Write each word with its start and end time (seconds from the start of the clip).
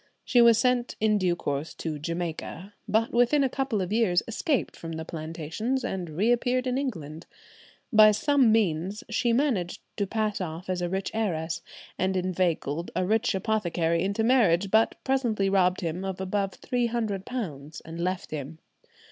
She 0.25 0.41
was 0.41 0.57
sent 0.57 0.95
in 0.99 1.19
due 1.19 1.35
course 1.35 1.75
to 1.75 1.99
Jamaica, 1.99 2.73
but 2.87 3.13
within 3.13 3.43
a 3.43 3.49
couple 3.49 3.83
of 3.83 3.93
years 3.93 4.23
escaped 4.27 4.75
from 4.75 4.93
the 4.93 5.05
plantations, 5.05 5.83
and 5.85 6.09
reappeared 6.09 6.65
in 6.65 6.75
England. 6.79 7.27
By 7.93 8.09
some 8.09 8.51
means 8.51 9.03
she 9.11 9.31
managed 9.31 9.79
to 9.97 10.07
pass 10.07 10.41
off 10.41 10.71
as 10.71 10.81
a 10.81 10.89
rich 10.89 11.11
heiress, 11.13 11.61
and 11.99 12.17
inveigled 12.17 12.89
a 12.95 13.05
rich 13.05 13.35
apothecary 13.35 14.01
into 14.01 14.23
marriage, 14.23 14.71
but 14.71 14.95
presently 15.03 15.51
robbed 15.51 15.81
him 15.81 16.03
of 16.03 16.19
above 16.19 16.59
£300 16.61 17.81
and 17.85 18.01
left 18.01 18.31
him. 18.31 18.57